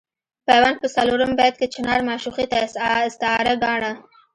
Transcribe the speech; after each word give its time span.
پیوند 0.47 0.77
په 0.81 0.87
څلورم 0.95 1.31
بیت 1.39 1.55
کې 1.59 1.67
چنار 1.75 1.99
معشوقې 2.07 2.45
ته 2.51 2.57
استعاره 3.07 3.53
ګاڼه. 3.63 3.91